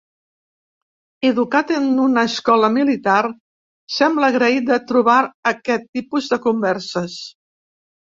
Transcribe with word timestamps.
Educat 1.29 1.73
en 1.75 1.85
una 2.05 2.23
escola 2.31 2.71
militar, 2.79 3.19
sembla 3.99 4.33
agraït 4.35 4.69
de 4.73 4.83
trobar 4.95 5.21
aquest 5.55 5.89
tipus 6.01 6.35
de 6.37 6.45
converses. 6.51 7.25